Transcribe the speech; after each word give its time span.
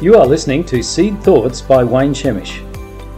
You 0.00 0.14
are 0.14 0.24
listening 0.24 0.62
to 0.66 0.80
Seed 0.80 1.20
Thoughts 1.24 1.60
by 1.60 1.82
Wayne 1.82 2.14
Shemish. 2.14 2.64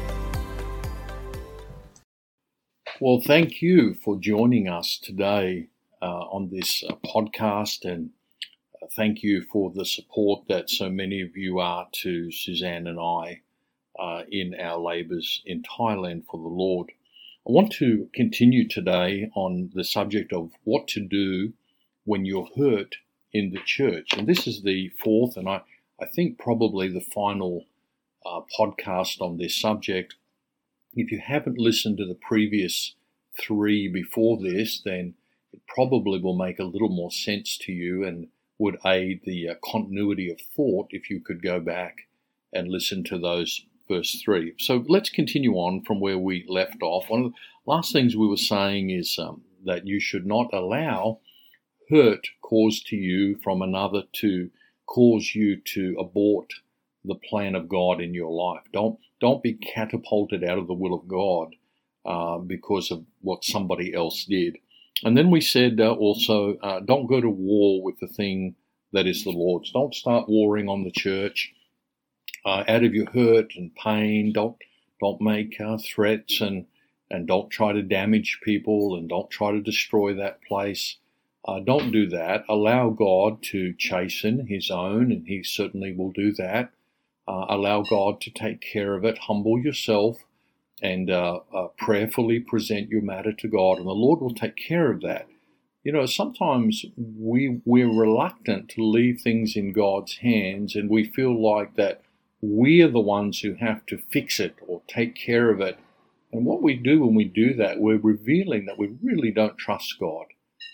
Well, 2.99 3.21
thank 3.25 3.61
you 3.61 3.93
for 3.93 4.19
joining 4.19 4.67
us 4.67 4.99
today 5.01 5.69
uh, 6.01 6.23
on 6.23 6.49
this 6.49 6.83
uh, 6.83 6.95
podcast, 7.05 7.85
and 7.85 8.09
uh, 8.81 8.87
thank 8.97 9.23
you 9.23 9.45
for 9.49 9.71
the 9.73 9.85
support 9.85 10.43
that 10.49 10.69
so 10.69 10.89
many 10.89 11.21
of 11.21 11.37
you 11.37 11.59
are 11.59 11.87
to 12.01 12.33
Suzanne 12.33 12.85
and 12.85 12.99
I 12.99 13.42
uh, 13.99 14.23
in 14.29 14.55
our 14.59 14.79
labours 14.79 15.41
in 15.45 15.63
Thailand 15.63 16.25
for 16.29 16.41
the 16.41 16.47
Lord. 16.47 16.91
I 17.47 17.51
want 17.51 17.71
to 17.73 18.09
continue 18.13 18.67
today 18.67 19.29
on 19.35 19.71
the 19.73 19.83
subject 19.83 20.31
of 20.31 20.51
what 20.63 20.87
to 20.89 21.01
do 21.01 21.53
when 22.05 22.25
you're 22.25 22.49
hurt 22.57 22.95
in 23.31 23.51
the 23.51 23.59
church. 23.65 24.13
And 24.17 24.27
this 24.27 24.47
is 24.47 24.61
the 24.61 24.89
fourth, 25.03 25.35
and 25.35 25.49
I, 25.49 25.61
I 25.99 26.05
think 26.05 26.39
probably 26.39 26.87
the 26.87 27.01
final 27.01 27.65
uh, 28.25 28.41
podcast 28.57 29.21
on 29.21 29.37
this 29.37 29.59
subject. 29.59 30.15
If 30.93 31.11
you 31.11 31.19
haven't 31.19 31.57
listened 31.57 31.97
to 31.97 32.05
the 32.05 32.15
previous 32.15 32.95
three 33.39 33.87
before 33.87 34.37
this, 34.41 34.81
then 34.83 35.15
it 35.51 35.61
probably 35.67 36.19
will 36.19 36.37
make 36.37 36.59
a 36.59 36.63
little 36.63 36.89
more 36.89 37.11
sense 37.11 37.57
to 37.59 37.71
you 37.71 38.05
and 38.05 38.27
would 38.57 38.77
aid 38.85 39.21
the 39.25 39.49
uh, 39.49 39.55
continuity 39.63 40.31
of 40.31 40.39
thought 40.55 40.87
if 40.91 41.09
you 41.09 41.19
could 41.19 41.41
go 41.41 41.59
back 41.59 42.07
and 42.53 42.69
listen 42.69 43.03
to 43.03 43.17
those 43.17 43.65
verse 43.93 44.21
3. 44.23 44.53
So 44.59 44.83
let's 44.87 45.09
continue 45.09 45.53
on 45.53 45.83
from 45.83 45.99
where 45.99 46.17
we 46.17 46.45
left 46.47 46.81
off. 46.81 47.09
One 47.09 47.25
of 47.25 47.31
the 47.31 47.37
last 47.65 47.91
things 47.93 48.15
we 48.15 48.27
were 48.27 48.37
saying 48.37 48.89
is 48.89 49.17
um, 49.19 49.41
that 49.65 49.87
you 49.87 49.99
should 49.99 50.25
not 50.25 50.53
allow 50.53 51.19
hurt 51.89 52.27
caused 52.41 52.87
to 52.87 52.95
you 52.95 53.35
from 53.43 53.61
another 53.61 54.03
to 54.13 54.49
cause 54.85 55.33
you 55.35 55.57
to 55.57 55.95
abort 55.99 56.53
the 57.05 57.15
plan 57.15 57.55
of 57.55 57.69
God 57.69 58.01
in 58.01 58.13
your 58.13 58.31
life. 58.31 58.63
Don't 58.71 58.97
don't 59.19 59.43
be 59.43 59.53
catapulted 59.53 60.43
out 60.43 60.57
of 60.57 60.67
the 60.67 60.73
will 60.73 60.93
of 60.93 61.07
God 61.07 61.55
uh, 62.05 62.37
because 62.39 62.91
of 62.91 63.05
what 63.21 63.45
somebody 63.45 63.93
else 63.93 64.25
did. 64.25 64.57
And 65.03 65.17
then 65.17 65.31
we 65.31 65.41
said 65.41 65.79
uh, 65.79 65.93
also, 65.93 66.55
uh, 66.57 66.79
don't 66.81 67.07
go 67.07 67.21
to 67.21 67.29
war 67.29 67.81
with 67.81 67.99
the 67.99 68.07
thing 68.07 68.55
that 68.91 69.07
is 69.07 69.23
the 69.23 69.31
Lord's. 69.31 69.71
Don't 69.71 69.95
start 69.95 70.29
warring 70.29 70.67
on 70.69 70.83
the 70.83 70.91
church 70.91 71.53
uh, 72.45 72.63
out 72.67 72.83
of 72.83 72.93
your 72.93 73.09
hurt 73.11 73.53
and 73.55 73.75
pain. 73.75 74.33
Don't 74.33 74.57
don't 74.99 75.21
make 75.21 75.59
uh, 75.59 75.77
threats 75.77 76.41
and 76.41 76.65
and 77.09 77.27
don't 77.27 77.49
try 77.49 77.73
to 77.73 77.81
damage 77.81 78.39
people 78.43 78.95
and 78.95 79.07
don't 79.09 79.29
try 79.29 79.51
to 79.51 79.61
destroy 79.61 80.13
that 80.15 80.41
place. 80.41 80.97
Uh, 81.45 81.59
don't 81.59 81.91
do 81.91 82.07
that. 82.07 82.43
Allow 82.47 82.89
God 82.89 83.43
to 83.43 83.73
chasten 83.77 84.47
His 84.47 84.71
own, 84.71 85.11
and 85.11 85.27
He 85.27 85.43
certainly 85.43 85.93
will 85.93 86.11
do 86.11 86.31
that. 86.33 86.71
Uh, 87.27 87.45
allow 87.49 87.83
God 87.83 88.19
to 88.21 88.31
take 88.31 88.61
care 88.61 88.95
of 88.95 89.05
it. 89.05 89.17
Humble 89.17 89.59
yourself 89.59 90.17
and 90.81 91.09
uh, 91.09 91.39
uh, 91.53 91.67
prayerfully 91.77 92.39
present 92.39 92.89
your 92.89 93.01
matter 93.01 93.31
to 93.31 93.47
God, 93.47 93.77
and 93.77 93.87
the 93.87 93.91
Lord 93.91 94.21
will 94.21 94.33
take 94.33 94.55
care 94.55 94.91
of 94.91 95.01
that. 95.01 95.27
You 95.83 95.91
know, 95.91 96.05
sometimes 96.05 96.85
we 96.97 97.61
we're 97.65 97.91
reluctant 97.91 98.69
to 98.69 98.83
leave 98.83 99.21
things 99.21 99.55
in 99.55 99.73
God's 99.73 100.17
hands, 100.17 100.75
and 100.75 100.89
we 100.89 101.03
feel 101.05 101.41
like 101.41 101.75
that 101.75 102.01
we 102.43 102.81
are 102.81 102.89
the 102.91 102.99
ones 103.01 103.41
who 103.41 103.55
have 103.55 103.85
to 103.87 103.99
fix 104.11 104.39
it 104.39 104.55
or 104.67 104.83
take 104.87 105.15
care 105.15 105.51
of 105.51 105.61
it. 105.61 105.79
And 106.33 106.45
what 106.45 106.63
we 106.63 106.75
do 106.75 107.01
when 107.05 107.15
we 107.15 107.25
do 107.25 107.55
that, 107.55 107.79
we're 107.79 107.97
revealing 107.99 108.65
that 108.67 108.79
we 108.79 108.95
really 109.03 109.31
don't 109.31 109.57
trust 109.57 109.99
God. 109.99 110.27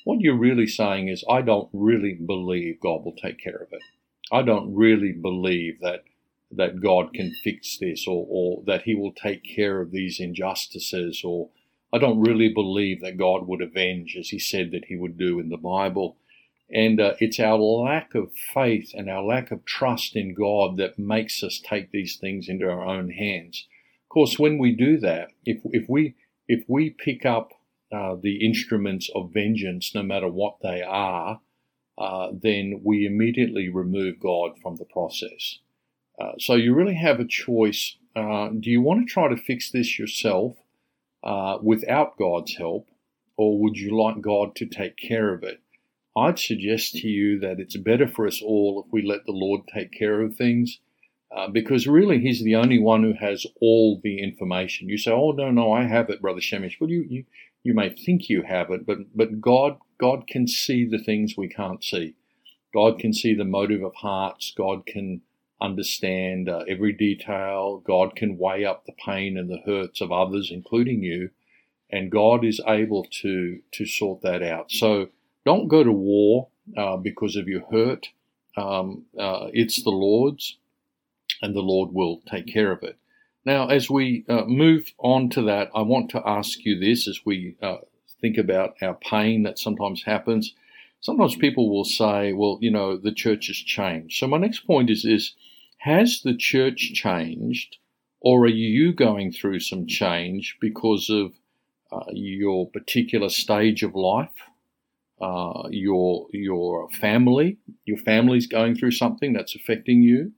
What 0.06 0.22
you're 0.22 0.38
really 0.38 0.68
saying 0.68 1.10
is, 1.10 1.26
I 1.30 1.44
don't 1.44 1.70
really 1.74 2.16
believe 2.16 2.82
God 2.82 3.06
will 3.06 3.16
take 3.22 3.40
care 3.40 3.58
of 3.58 3.74
it. 3.74 3.84
I 4.32 4.44
don't 4.44 4.76
really 4.76 5.14
believe 5.14 5.80
that 5.82 6.06
that 6.52 6.82
God 6.82 7.14
can 7.14 7.34
fix 7.44 7.78
this 7.80 8.08
or, 8.08 8.28
or 8.30 8.64
that 8.68 8.84
He 8.84 8.96
will 8.96 9.14
take 9.14 9.44
care 9.44 9.82
of 9.82 9.92
these 9.92 10.20
injustices 10.20 11.24
or 11.26 11.50
I 11.94 12.00
don't 12.00 12.22
really 12.22 12.50
believe 12.50 13.02
that 13.02 13.18
God 13.18 13.48
would 13.48 13.62
avenge 13.62 14.18
as 14.20 14.30
He 14.30 14.40
said 14.40 14.72
that 14.72 14.86
He 14.88 14.98
would 14.98 15.18
do 15.18 15.40
in 15.40 15.50
the 15.50 15.58
Bible. 15.58 16.18
And 16.72 17.02
uh, 17.02 17.14
it's 17.20 17.40
our 17.40 17.58
lack 17.58 18.14
of 18.14 18.32
faith 18.54 18.92
and 18.94 19.10
our 19.10 19.24
lack 19.24 19.52
of 19.52 19.66
trust 19.66 20.16
in 20.16 20.34
God 20.34 20.78
that 20.78 21.00
makes 21.00 21.44
us 21.44 21.60
take 21.64 21.92
these 21.92 22.18
things 22.18 22.48
into 22.48 22.70
our 22.70 22.86
own 22.86 23.10
hands. 23.10 23.66
Of 24.06 24.10
course, 24.10 24.40
when 24.40 24.58
we 24.58 24.76
do 24.76 24.98
that, 25.00 25.30
if, 25.46 25.62
if 25.66 25.90
we 25.90 26.16
if 26.48 26.64
we 26.68 26.90
pick 26.90 27.26
up 27.26 27.52
uh, 27.92 28.16
the 28.22 28.44
instruments 28.46 29.10
of 29.16 29.32
vengeance, 29.34 29.94
no 29.94 30.04
matter 30.04 30.28
what 30.28 30.58
they 30.62 30.82
are, 30.82 31.42
uh, 31.98 32.30
then 32.34 32.82
we 32.84 33.06
immediately 33.06 33.70
remove 33.70 34.20
God 34.20 34.52
from 34.62 34.78
the 34.78 34.86
process. 34.86 35.60
Uh, 36.20 36.34
so 36.40 36.56
you 36.56 36.74
really 36.74 36.96
have 36.96 37.20
a 37.20 37.28
choice. 37.28 37.98
Uh, 38.16 38.50
do 38.60 38.70
you 38.70 38.82
want 38.82 39.08
to 39.08 39.12
try 39.12 39.28
to 39.28 39.38
fix 39.38 39.72
this 39.72 40.00
yourself 40.00 40.56
uh, 41.24 41.58
without 41.62 42.18
God's 42.18 42.56
help, 42.56 42.88
or 43.38 43.60
would 43.60 43.78
you 43.78 43.96
like 43.96 44.22
God 44.22 44.56
to 44.56 44.66
take 44.66 44.98
care 44.98 45.34
of 45.34 45.44
it? 45.44 45.62
I'd 46.16 46.40
suggest 46.40 46.94
to 46.96 47.08
you 47.08 47.40
that 47.40 47.60
it's 47.60 47.78
better 47.78 48.08
for 48.08 48.28
us 48.28 48.42
all 48.42 48.84
if 48.86 48.92
we 48.92 49.02
let 49.02 49.26
the 49.26 49.32
Lord 49.32 49.62
take 49.74 49.92
care 49.92 50.22
of 50.22 50.36
things. 50.36 50.80
Uh, 51.36 51.48
because 51.48 51.88
really, 51.88 52.20
he's 52.20 52.44
the 52.44 52.56
only 52.56 52.80
one 52.80 53.04
who 53.04 53.14
has 53.14 53.46
all 53.62 54.00
the 54.04 54.20
information. 54.22 54.90
You 54.90 54.98
say, 54.98 55.12
"Oh 55.12 55.32
no, 55.32 55.52
no, 55.52 55.72
I 55.72 55.84
have 55.84 56.10
it, 56.10 56.22
brother 56.22 56.42
Shemish." 56.42 56.80
Well, 56.80 56.90
you 56.90 57.06
you, 57.08 57.26
you 57.64 57.74
may 57.76 57.90
think 57.90 58.30
you 58.30 58.42
have 58.42 58.72
it, 58.72 58.86
but 58.86 59.16
but 59.16 59.40
God 59.40 59.78
God 60.00 60.26
can 60.28 60.48
see 60.48 60.86
the 60.86 60.98
things 60.98 61.38
we 61.38 61.48
can't 61.48 61.84
see. 61.84 62.16
God 62.74 62.98
can 63.00 63.14
see 63.14 63.36
the 63.36 63.46
motive 63.46 63.84
of 63.84 63.94
hearts. 63.96 64.52
God 64.58 64.88
can 64.88 65.22
understand 65.62 66.50
uh, 66.50 66.64
every 66.68 66.94
detail. 66.94 67.78
God 67.86 68.16
can 68.16 68.38
weigh 68.38 68.66
up 68.66 68.86
the 68.86 68.94
pain 68.94 69.38
and 69.38 69.50
the 69.50 69.62
hurts 69.66 70.02
of 70.02 70.12
others, 70.12 70.50
including 70.52 71.04
you, 71.04 71.30
and 71.92 72.12
God 72.12 72.44
is 72.44 72.60
able 72.68 73.06
to 73.22 73.60
to 73.72 73.86
sort 73.86 74.22
that 74.24 74.42
out. 74.42 74.72
So 74.72 75.10
don't 75.50 75.68
go 75.68 75.84
to 75.84 75.92
war 75.92 76.48
uh, 76.78 76.96
because 76.96 77.36
of 77.36 77.48
your 77.48 77.64
hurt. 77.72 78.10
Um, 78.56 79.06
uh, 79.18 79.48
it's 79.52 79.82
the 79.82 79.90
Lord's, 79.90 80.60
and 81.42 81.56
the 81.56 81.62
Lord 81.74 81.92
will 81.92 82.22
take 82.30 82.46
care 82.46 82.72
of 82.72 82.84
it. 82.84 83.00
Now, 83.46 83.68
as 83.68 83.90
we 83.90 84.26
uh, 84.30 84.44
move 84.46 84.94
on 85.00 85.32
to 85.32 85.42
that, 85.42 85.72
I 85.74 85.82
want 85.82 86.12
to 86.12 86.22
ask 86.24 86.64
you 86.66 86.80
this 86.80 87.08
as 87.08 87.22
we 87.26 87.56
uh, 87.64 87.78
think 88.22 88.38
about 88.38 88.76
our 88.84 88.94
pain 88.94 89.42
that 89.42 89.58
sometimes 89.58 90.04
happens. 90.04 90.54
Sometimes 91.02 91.36
people 91.36 91.68
will 91.68 91.84
say, 91.84 92.32
well, 92.32 92.60
you 92.62 92.70
know, 92.70 92.96
the 92.96 93.12
church 93.12 93.48
has 93.48 93.58
changed. 93.58 94.20
So, 94.20 94.28
my 94.28 94.38
next 94.38 94.68
point 94.68 94.92
is 94.92 95.02
this 95.02 95.34
Has 95.80 96.22
the 96.22 96.38
church 96.38 96.94
changed, 96.94 97.78
or 98.20 98.44
are 98.44 98.58
you 98.70 98.94
going 98.94 99.32
through 99.32 99.62
some 99.62 99.88
change 99.88 100.58
because 100.62 101.10
of 101.10 101.34
uh, 101.92 102.12
your 102.12 102.70
particular 102.70 103.30
stage 103.30 103.82
of 103.82 103.96
life? 103.96 104.49
Uh, 105.22 105.68
your 105.70 106.28
your 106.32 106.90
family, 106.92 107.58
your 107.86 107.98
family's 107.98 108.48
going 108.48 108.76
through 108.76 108.92
something 108.92 109.34
that's 109.34 109.56
affecting 109.56 110.02
you, 110.02 110.34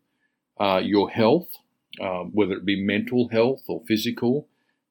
uh, 0.60 0.82
your 0.84 1.10
health, 1.10 1.48
uh, 2.00 2.24
whether 2.24 2.54
it 2.54 2.66
be 2.66 2.84
mental 2.84 3.30
health 3.30 3.62
or 3.68 3.84
physical, 3.88 4.48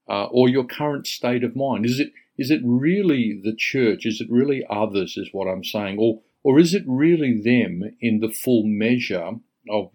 uh, 0.08 0.26
or 0.26 0.48
your 0.48 0.64
current 0.64 1.06
state 1.06 1.44
of 1.44 1.56
mind. 1.56 1.86
Is 1.86 1.98
it 1.98 2.12
is 2.38 2.50
it 2.50 2.60
really 2.64 3.40
the 3.42 3.54
church? 3.56 4.06
Is 4.06 4.20
it 4.20 4.30
really 4.30 4.64
others? 4.70 5.16
Is 5.16 5.30
what 5.32 5.46
I'm 5.46 5.64
saying, 5.64 5.98
or 5.98 6.20
or 6.42 6.58
is 6.58 6.74
it 6.74 6.84
really 6.86 7.40
them 7.40 7.96
in 8.00 8.20
the 8.20 8.30
full 8.30 8.64
measure 8.64 9.32
of 9.68 9.90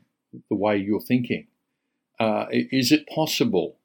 the 0.50 0.56
way 0.56 0.78
you're 0.78 1.02
thinking? 1.02 1.48
Uh, 2.20 2.46
is 2.52 2.92
it 2.92 3.08
possible 3.08 3.78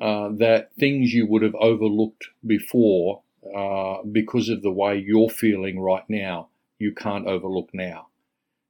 uh, 0.00 0.28
that 0.38 0.70
things 0.78 1.12
you 1.12 1.26
would 1.26 1.42
have 1.42 1.54
overlooked 1.56 2.28
before 2.46 3.22
uh, 3.56 4.02
because 4.10 4.48
of 4.48 4.62
the 4.62 4.70
way 4.70 4.96
you're 4.96 5.30
feeling 5.30 5.80
right 5.80 6.08
now, 6.08 6.48
you 6.78 6.92
can't 6.94 7.26
overlook 7.26 7.70
now? 7.72 8.08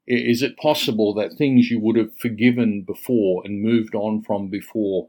Is 0.06 0.42
it 0.42 0.58
possible 0.58 1.14
that 1.14 1.34
things 1.38 1.70
you 1.70 1.80
would 1.80 1.96
have 1.96 2.16
forgiven 2.18 2.82
before 2.82 3.42
and 3.44 3.62
moved 3.62 3.94
on 3.94 4.22
from 4.22 4.48
before 4.48 5.08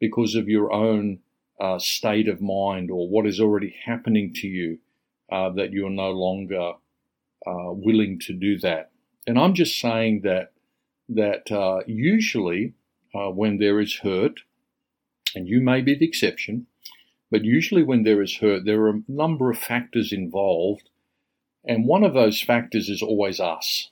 because 0.00 0.34
of 0.34 0.48
your 0.48 0.72
own 0.72 1.20
uh, 1.60 1.78
state 1.78 2.28
of 2.28 2.42
mind 2.42 2.90
or 2.90 3.08
what 3.08 3.26
is 3.26 3.40
already 3.40 3.74
happening 3.86 4.34
to 4.34 4.46
you, 4.46 4.78
uh, 5.32 5.50
that 5.50 5.72
you're 5.72 5.88
no 5.88 6.10
longer 6.10 6.72
uh, 7.46 7.72
willing 7.72 8.18
to 8.20 8.34
do 8.34 8.58
that? 8.58 8.90
And 9.26 9.38
I'm 9.38 9.54
just 9.54 9.80
saying 9.80 10.22
that 10.22 10.52
that 11.08 11.50
uh, 11.50 11.80
usually 11.86 12.74
when 13.12 13.58
there 13.58 13.80
is 13.80 14.00
hurt, 14.02 14.40
and 15.34 15.48
you 15.48 15.60
may 15.60 15.80
be 15.80 15.94
the 15.94 16.06
exception, 16.06 16.66
but 17.30 17.44
usually, 17.44 17.82
when 17.82 18.04
there 18.04 18.22
is 18.22 18.38
hurt, 18.38 18.64
there 18.64 18.82
are 18.82 18.90
a 18.90 19.02
number 19.08 19.50
of 19.50 19.58
factors 19.58 20.12
involved, 20.12 20.88
and 21.64 21.86
one 21.86 22.04
of 22.04 22.14
those 22.14 22.42
factors 22.42 22.88
is 22.88 23.02
always 23.02 23.40
us. 23.40 23.90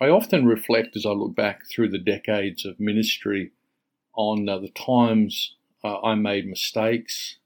I 0.00 0.08
often 0.08 0.46
reflect 0.46 0.96
as 0.96 1.06
I 1.06 1.10
look 1.10 1.36
back 1.36 1.62
through 1.66 1.90
the 1.90 1.98
decades 1.98 2.64
of 2.64 2.80
ministry 2.80 3.52
on 4.14 4.48
uh, 4.48 4.58
the 4.58 4.70
times 4.70 5.54
uh, 5.84 6.00
I 6.00 6.14
made 6.14 6.46
mistakes, 6.46 7.38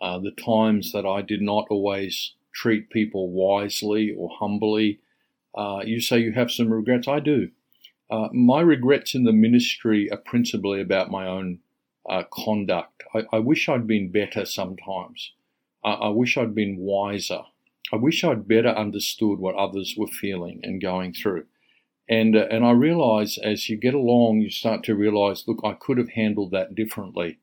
uh, 0.00 0.18
the 0.18 0.30
times 0.30 0.92
that 0.92 1.06
I 1.06 1.22
did 1.22 1.42
not 1.42 1.66
always 1.70 2.34
treat 2.52 2.90
people 2.90 3.30
wisely 3.30 4.14
or 4.16 4.30
humbly. 4.38 5.00
Uh, 5.54 5.80
you 5.84 6.00
say 6.00 6.18
you 6.18 6.32
have 6.32 6.50
some 6.50 6.72
regrets. 6.72 7.08
I 7.08 7.20
do. 7.20 7.50
Uh, 8.10 8.28
my 8.32 8.60
regrets 8.60 9.14
in 9.14 9.24
the 9.24 9.32
ministry 9.32 10.10
are 10.10 10.16
principally 10.16 10.80
about 10.80 11.10
my 11.10 11.26
own 11.26 11.58
uh, 12.08 12.22
conduct. 12.32 13.02
I, 13.14 13.24
I, 13.32 13.38
wish 13.38 13.68
I'd 13.68 13.86
been 13.86 14.10
better 14.10 14.44
sometimes. 14.44 15.32
I, 15.84 15.92
I 15.92 16.08
wish 16.08 16.36
I'd 16.36 16.54
been 16.54 16.76
wiser. 16.78 17.42
I 17.92 17.96
wish 17.96 18.24
I'd 18.24 18.48
better 18.48 18.68
understood 18.68 19.38
what 19.38 19.54
others 19.54 19.94
were 19.96 20.06
feeling 20.06 20.60
and 20.62 20.80
going 20.80 21.12
through. 21.12 21.46
And, 22.08 22.36
uh, 22.36 22.46
and 22.50 22.64
I 22.64 22.70
realize 22.70 23.38
as 23.38 23.68
you 23.68 23.76
get 23.76 23.94
along, 23.94 24.40
you 24.40 24.50
start 24.50 24.84
to 24.84 24.94
realize, 24.94 25.44
look, 25.46 25.60
I 25.64 25.72
could 25.72 25.98
have 25.98 26.10
handled 26.10 26.52
that 26.52 26.74
differently. 26.74 27.38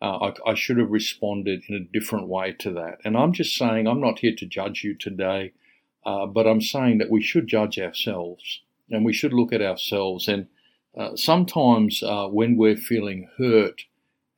Uh, 0.00 0.32
I, 0.46 0.50
I, 0.50 0.54
should 0.54 0.78
have 0.78 0.90
responded 0.90 1.62
in 1.68 1.74
a 1.74 1.98
different 1.98 2.28
way 2.28 2.52
to 2.58 2.72
that. 2.72 2.98
And 3.04 3.16
I'm 3.16 3.32
just 3.32 3.56
saying, 3.56 3.86
I'm 3.86 4.00
not 4.00 4.18
here 4.18 4.34
to 4.36 4.46
judge 4.46 4.84
you 4.84 4.94
today, 4.94 5.52
uh, 6.04 6.26
but 6.26 6.46
I'm 6.46 6.60
saying 6.60 6.98
that 6.98 7.10
we 7.10 7.22
should 7.22 7.46
judge 7.46 7.78
ourselves 7.78 8.60
and 8.90 9.04
we 9.04 9.12
should 9.12 9.32
look 9.32 9.52
at 9.52 9.62
ourselves. 9.62 10.28
And 10.28 10.48
uh, 10.96 11.16
sometimes 11.16 12.02
uh, 12.02 12.26
when 12.26 12.56
we're 12.56 12.76
feeling 12.76 13.28
hurt, 13.38 13.84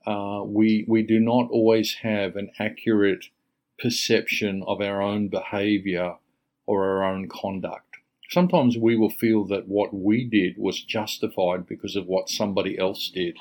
uh, 0.07 0.43
we, 0.45 0.85
we 0.87 1.03
do 1.03 1.19
not 1.19 1.51
always 1.51 1.95
have 2.03 2.37
an 2.37 2.51
accurate 2.59 3.27
perception 3.79 4.63
of 4.67 4.81
our 4.81 5.03
own 5.03 5.29
behavior 5.29 6.15
or 6.67 6.85
our 6.85 7.05
own 7.05 7.29
conduct. 7.29 7.83
Sometimes 8.31 8.77
we 8.77 8.97
will 8.97 9.11
feel 9.11 9.45
that 9.47 9.69
what 9.69 9.95
we 9.95 10.25
did 10.25 10.59
was 10.59 10.83
justified 10.83 11.67
because 11.67 11.97
of 11.97 12.07
what 12.07 12.29
somebody 12.29 12.79
else 12.79 13.09
did. 13.09 13.37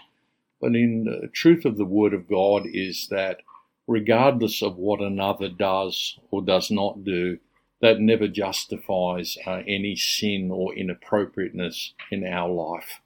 But 0.61 0.75
in 0.75 1.05
the 1.05 1.27
truth 1.33 1.65
of 1.65 1.77
the 1.77 1.85
Word 1.85 2.13
of 2.13 2.27
God 2.27 2.63
is 2.65 3.07
that 3.09 3.41
regardless 3.87 4.61
of 4.61 4.77
what 4.77 5.01
another 5.01 5.49
does 5.49 6.19
or 6.31 6.41
does 6.41 6.71
not 6.71 7.03
do, 7.03 7.39
that 7.81 7.99
never 7.99 8.27
justifies 8.27 9.37
uh, 9.45 9.61
any 9.67 9.95
sin 9.95 10.49
or 10.51 10.73
inappropriateness 10.75 11.93
in 12.11 12.25
our 12.25 12.49
life. 12.49 13.01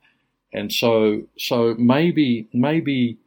And 0.53 0.71
so, 0.71 1.23
so 1.37 1.75
maybe, 1.77 2.47
maybe, 2.53 3.17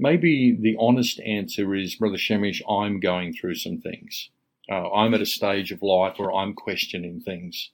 maybe 0.00 0.56
the 0.58 0.76
honest 0.78 1.20
answer 1.20 1.74
is, 1.74 1.94
Brother 1.94 2.16
Shemish, 2.16 2.62
I'm 2.68 3.00
going 3.00 3.32
through 3.32 3.56
some 3.56 3.78
things. 3.78 4.30
Uh, 4.70 4.90
I'm 4.92 5.14
at 5.14 5.20
a 5.20 5.26
stage 5.26 5.72
of 5.72 5.82
life 5.82 6.14
where 6.18 6.32
I'm 6.32 6.54
questioning 6.54 7.20
things 7.20 7.70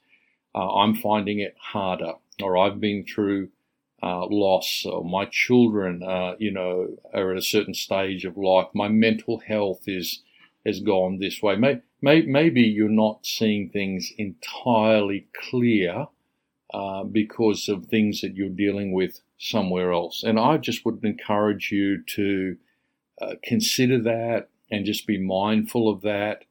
uh, 0.56 0.74
I'm 0.74 0.94
finding 0.94 1.38
it 1.40 1.54
harder, 1.60 2.14
or 2.42 2.56
I've 2.56 2.80
been 2.80 3.04
through 3.04 3.50
uh, 4.02 4.26
loss, 4.26 4.86
or 4.86 5.04
my 5.04 5.26
children, 5.26 6.02
uh, 6.02 6.34
you 6.38 6.50
know, 6.50 6.96
are 7.12 7.32
at 7.32 7.38
a 7.38 7.42
certain 7.42 7.74
stage 7.74 8.24
of 8.24 8.38
life. 8.38 8.68
My 8.74 8.88
mental 8.88 9.38
health 9.38 9.82
is 9.86 10.22
has 10.64 10.80
gone 10.80 11.18
this 11.18 11.40
way. 11.42 11.54
May, 11.54 11.80
may, 12.00 12.22
maybe 12.22 12.62
you're 12.62 12.88
not 12.88 13.24
seeing 13.24 13.68
things 13.68 14.12
entirely 14.18 15.28
clear 15.32 16.06
uh, 16.74 17.04
because 17.04 17.68
of 17.68 17.86
things 17.86 18.20
that 18.22 18.34
you're 18.34 18.48
dealing 18.48 18.92
with 18.92 19.20
somewhere 19.38 19.92
else. 19.92 20.22
And 20.22 20.38
I 20.38 20.56
just 20.56 20.84
would 20.84 21.04
encourage 21.04 21.70
you 21.70 22.02
to 22.14 22.56
uh, 23.20 23.34
consider 23.42 24.00
that 24.02 24.48
and 24.70 24.84
just 24.84 25.06
be 25.06 25.18
mindful 25.18 25.88
of 25.88 26.02
that. 26.02 26.44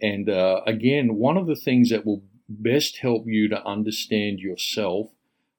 And 0.00 0.28
uh, 0.28 0.60
again, 0.66 1.16
one 1.16 1.36
of 1.36 1.46
the 1.46 1.56
things 1.56 1.90
that 1.90 2.04
will 2.04 2.22
best 2.48 2.98
help 2.98 3.24
you 3.26 3.48
to 3.48 3.64
understand 3.66 4.40
yourself 4.40 5.10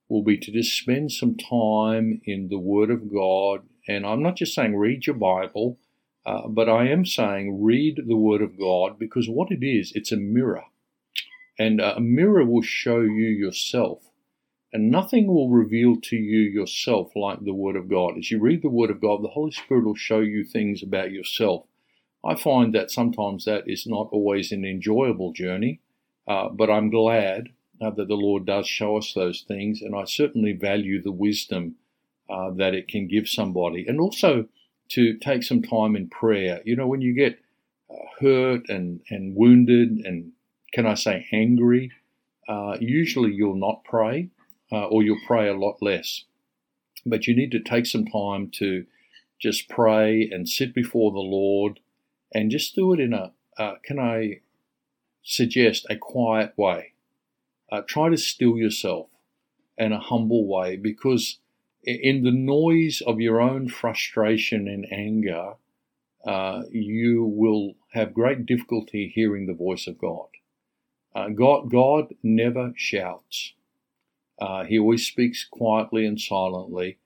will 0.10 0.24
be 0.24 0.38
to 0.38 0.52
just 0.52 0.78
spend 0.78 1.12
some 1.12 1.36
time 1.36 2.22
in 2.26 2.48
the 2.50 2.60
Word 2.60 2.90
of 2.90 3.12
God. 3.12 3.62
And 3.88 4.06
I'm 4.06 4.22
not 4.22 4.38
just 4.38 4.54
saying 4.54 4.76
read 4.76 5.06
your 5.06 5.16
Bible, 5.16 5.80
uh, 6.26 6.48
but 6.48 6.70
I 6.70 6.88
am 6.88 7.06
saying 7.06 7.62
read 7.62 8.02
the 8.08 8.16
Word 8.16 8.42
of 8.42 8.58
God 8.58 8.98
because 8.98 9.28
what 9.28 9.52
it 9.52 9.66
is, 9.66 9.92
it's 9.96 10.12
a 10.12 10.18
mirror. 10.18 10.64
And 11.60 11.82
uh, 11.82 11.96
a 11.98 12.02
mirror 12.02 12.46
will 12.46 12.62
show 12.62 13.02
you 13.02 13.28
yourself. 13.28 14.04
And 14.74 14.92
nothing 14.92 15.28
will 15.28 15.50
reveal 15.50 15.96
to 16.02 16.16
you 16.18 16.40
yourself 16.40 17.16
like 17.16 17.44
the 17.44 17.54
Word 17.54 17.78
of 17.78 17.90
God. 17.90 18.18
As 18.18 18.30
you 18.30 18.40
read 18.40 18.62
the 18.62 18.70
Word 18.70 18.90
of 18.90 19.00
God, 19.00 19.24
the 19.24 19.30
Holy 19.30 19.52
Spirit 19.52 19.86
will 19.86 19.96
show 19.96 20.20
you 20.20 20.44
things 20.44 20.84
about 20.84 21.12
yourself. 21.12 21.66
I 22.26 22.36
find 22.36 22.76
that 22.76 22.92
sometimes 22.92 23.46
that 23.46 23.64
is 23.68 23.88
not 23.88 24.10
always 24.12 24.52
an 24.52 24.66
enjoyable 24.66 25.32
journey. 25.32 25.80
Uh, 26.28 26.50
but 26.50 26.70
I'm 26.70 26.90
glad 26.90 27.50
uh, 27.80 27.92
that 27.92 28.10
the 28.10 28.16
Lord 28.16 28.46
does 28.46 28.68
show 28.68 28.98
us 28.98 29.14
those 29.14 29.46
things, 29.48 29.82
and 29.82 29.96
I 29.96 30.04
certainly 30.04 30.52
value 30.52 31.02
the 31.02 31.12
wisdom 31.12 31.76
uh, 32.30 32.52
that 32.52 32.74
it 32.74 32.90
can 32.90 33.08
give 33.08 33.30
somebody. 33.30 33.86
And 33.88 34.02
also 34.02 34.50
to 34.90 35.18
take 35.18 35.44
some 35.44 35.62
time 35.62 35.96
in 35.96 36.10
prayer. 36.10 36.62
You 36.66 36.76
know, 36.76 36.88
when 36.88 37.02
you 37.02 37.14
get 37.14 37.40
uh, 37.90 37.96
hurt 38.20 38.68
and, 38.68 39.00
and 39.10 39.36
wounded 39.36 40.06
and, 40.06 40.34
can 40.74 40.86
I 40.86 40.96
say, 40.96 41.28
angry, 41.32 41.92
uh, 42.50 42.76
usually 42.82 43.34
you'll 43.34 43.56
not 43.56 43.86
pray 43.86 44.30
or 44.72 45.04
you'll 45.04 45.20
pray 45.26 45.48
a 45.48 45.58
lot 45.58 45.78
less. 45.82 46.24
But 47.06 47.28
you 47.28 47.36
need 47.36 47.52
to 47.52 47.60
take 47.60 47.86
some 47.86 48.06
time 48.06 48.50
to 48.56 48.86
just 49.40 49.70
pray 49.70 50.30
and 50.32 50.50
sit 50.50 50.74
before 50.74 51.12
the 51.12 51.20
Lord 51.20 51.80
and 52.34 52.52
just 52.52 52.76
do 52.76 52.94
it 52.94 53.00
in 53.00 53.14
a, 53.14 53.32
can 53.84 54.00
I 54.00 54.42
suggest 55.24 55.86
a 55.90 55.96
quiet 55.96 56.54
way. 56.58 56.94
Uh, 57.72 57.82
try 57.86 58.10
to 58.10 58.18
still 58.18 58.58
yourself 58.58 59.08
in 59.78 59.92
a 59.92 60.00
humble 60.00 60.48
way 60.48 60.78
because 60.78 61.40
in 61.84 62.24
the 62.24 62.32
noise 62.32 63.02
of 63.06 63.20
your 63.20 63.42
own 63.42 63.68
frustration 63.70 64.68
and 64.68 64.86
anger, 64.92 65.54
uh, 66.26 66.64
you 66.72 67.24
will 67.24 67.76
have 67.94 68.14
great 68.14 68.46
difficulty 68.46 69.12
hearing 69.14 69.46
the 69.46 69.54
voice 69.54 69.88
of 69.88 69.98
God. 69.98 70.28
Uh, 71.16 71.30
God, 71.30 71.72
God 71.72 72.14
never 72.24 72.74
shouts. 72.76 73.54
Uh, 74.40 74.64
he 74.64 74.78
always 74.78 75.06
speaks 75.06 75.46
quietly 75.50 76.06
and 76.06 76.20
silently. 76.20 76.98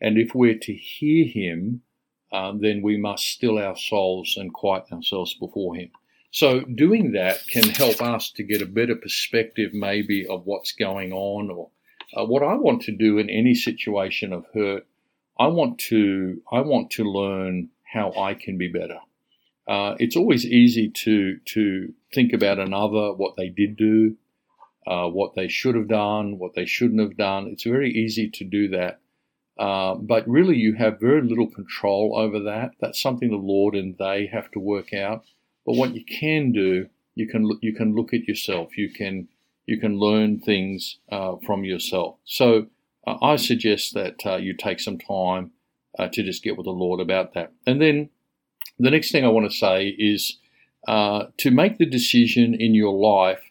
And 0.00 0.18
if 0.18 0.34
we're 0.34 0.58
to 0.58 0.72
hear 0.72 1.26
Him, 1.26 1.82
um, 2.32 2.60
then 2.60 2.82
we 2.82 2.96
must 2.96 3.26
still 3.26 3.58
our 3.58 3.76
souls 3.76 4.34
and 4.36 4.52
quiet 4.52 4.84
ourselves 4.92 5.34
before 5.34 5.76
Him. 5.76 5.90
So 6.32 6.60
doing 6.60 7.12
that 7.12 7.46
can 7.48 7.68
help 7.70 8.00
us 8.00 8.30
to 8.32 8.42
get 8.42 8.62
a 8.62 8.66
better 8.66 8.94
perspective 8.94 9.74
maybe 9.74 10.26
of 10.26 10.46
what's 10.46 10.72
going 10.72 11.12
on 11.12 11.50
or 11.50 11.70
uh, 12.16 12.24
what 12.24 12.42
I 12.42 12.54
want 12.54 12.82
to 12.82 12.92
do 12.92 13.18
in 13.18 13.28
any 13.28 13.54
situation 13.54 14.32
of 14.32 14.46
hurt. 14.54 14.86
I 15.38 15.48
want 15.48 15.78
to 15.90 16.40
I 16.52 16.60
want 16.60 16.90
to 16.92 17.04
learn 17.04 17.70
how 17.92 18.12
I 18.16 18.34
can 18.34 18.58
be 18.58 18.68
better. 18.68 19.00
Uh, 19.66 19.96
it's 19.98 20.16
always 20.16 20.46
easy 20.46 20.88
to 20.88 21.38
to 21.46 21.92
think 22.12 22.32
about 22.32 22.58
another, 22.58 23.12
what 23.12 23.36
they 23.36 23.48
did 23.48 23.76
do, 23.76 24.16
uh, 24.90 25.08
what 25.08 25.36
they 25.36 25.46
should 25.46 25.76
have 25.76 25.86
done, 25.86 26.36
what 26.36 26.54
they 26.54 26.66
shouldn't 26.66 27.00
have 27.00 27.16
done. 27.16 27.46
It's 27.46 27.62
very 27.62 27.92
easy 27.92 28.28
to 28.28 28.44
do 28.44 28.66
that, 28.70 29.00
uh, 29.56 29.94
but 29.94 30.28
really 30.28 30.56
you 30.56 30.74
have 30.74 30.98
very 30.98 31.22
little 31.22 31.48
control 31.48 32.14
over 32.16 32.40
that. 32.40 32.72
That's 32.80 33.00
something 33.00 33.30
the 33.30 33.36
Lord 33.36 33.76
and 33.76 33.96
they 33.98 34.26
have 34.32 34.50
to 34.50 34.58
work 34.58 34.92
out. 34.92 35.24
But 35.64 35.76
what 35.76 35.94
you 35.94 36.04
can 36.04 36.50
do, 36.50 36.88
you 37.14 37.28
can 37.28 37.46
look, 37.46 37.58
you 37.62 37.72
can 37.72 37.94
look 37.94 38.12
at 38.12 38.26
yourself. 38.26 38.76
You 38.76 38.90
can 38.90 39.28
you 39.64 39.78
can 39.78 40.00
learn 40.00 40.40
things 40.40 40.98
uh, 41.12 41.36
from 41.46 41.62
yourself. 41.62 42.16
So 42.24 42.66
uh, 43.06 43.18
I 43.22 43.36
suggest 43.36 43.94
that 43.94 44.26
uh, 44.26 44.36
you 44.36 44.54
take 44.54 44.80
some 44.80 44.98
time 44.98 45.52
uh, 46.00 46.08
to 46.08 46.24
just 46.24 46.42
get 46.42 46.56
with 46.56 46.64
the 46.64 46.72
Lord 46.72 46.98
about 46.98 47.34
that. 47.34 47.52
And 47.64 47.80
then 47.80 48.10
the 48.80 48.90
next 48.90 49.12
thing 49.12 49.24
I 49.24 49.28
want 49.28 49.48
to 49.48 49.56
say 49.56 49.94
is 49.96 50.38
to 50.88 51.50
make 51.52 51.78
the 51.78 51.86
decision 51.86 52.54
in 52.54 52.74
your 52.74 52.92
life 52.92 53.49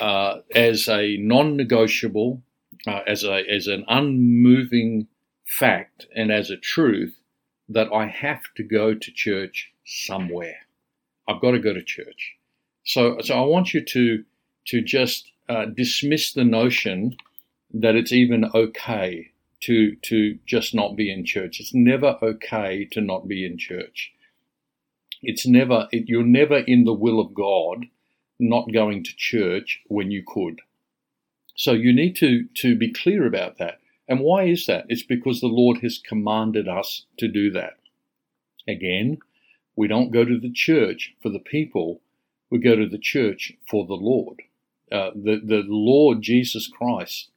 uh, 0.00 0.38
as 0.54 0.88
a 0.88 1.16
non-negotiable, 1.18 2.42
as 2.86 3.24
a 3.24 3.44
as 3.48 3.66
an 3.66 3.84
unmoving 3.88 5.06
fact, 5.44 6.06
and 6.14 6.32
as 6.32 6.50
a 6.50 6.56
truth 6.56 7.16
that 7.68 7.92
I 7.92 8.06
have 8.06 8.42
to 8.56 8.62
go 8.62 8.94
to 8.94 9.12
church 9.12 9.72
somewhere. 9.84 10.56
I've 11.28 11.40
got 11.40 11.52
to 11.52 11.58
go 11.58 11.72
to 11.72 11.82
church. 11.82 12.36
So, 12.84 13.18
so 13.22 13.34
I 13.34 13.46
want 13.46 13.72
you 13.72 13.82
to 13.84 14.24
to 14.66 14.82
just 14.82 15.30
uh, 15.48 15.66
dismiss 15.66 16.32
the 16.32 16.44
notion 16.44 17.16
that 17.72 17.96
it's 17.96 18.12
even 18.12 18.44
okay 18.54 19.30
to 19.60 19.96
to 19.96 20.38
just 20.46 20.74
not 20.74 20.96
be 20.96 21.10
in 21.10 21.24
church. 21.24 21.60
It's 21.60 21.74
never 21.74 22.18
okay 22.22 22.86
to 22.92 23.00
not 23.00 23.26
be 23.26 23.44
in 23.46 23.58
church. 23.58 24.12
It's 25.22 25.46
never 25.46 25.88
it, 25.90 26.08
you're 26.08 26.22
never 26.22 26.58
in 26.58 26.84
the 26.84 26.92
will 26.92 27.20
of 27.20 27.34
God 27.34 27.86
not 28.38 28.72
going 28.72 29.04
to 29.04 29.16
church 29.16 29.80
when 29.86 30.10
you 30.10 30.22
could. 30.26 30.60
So 31.56 31.72
you 31.72 31.92
need 31.92 32.16
to 32.16 32.46
to 32.62 32.76
be 32.76 32.92
clear 32.92 33.26
about 33.26 33.58
that. 33.58 33.78
And 34.08 34.20
why 34.20 34.44
is 34.44 34.66
that? 34.66 34.86
It's 34.88 35.02
because 35.02 35.40
the 35.40 35.46
Lord 35.46 35.78
has 35.78 35.98
commanded 35.98 36.68
us 36.68 37.06
to 37.18 37.28
do 37.28 37.50
that. 37.52 37.78
Again, 38.68 39.18
we 39.76 39.88
don't 39.88 40.10
go 40.10 40.24
to 40.24 40.38
the 40.38 40.52
church 40.52 41.14
for 41.22 41.30
the 41.30 41.38
people, 41.38 42.00
we 42.50 42.58
go 42.58 42.76
to 42.76 42.88
the 42.88 42.98
church 42.98 43.52
for 43.68 43.86
the 43.86 43.94
Lord. 43.94 44.42
Uh, 44.92 45.10
the, 45.14 45.40
the 45.44 45.64
Lord 45.66 46.22
Jesus 46.22 46.68
Christ 46.68 47.30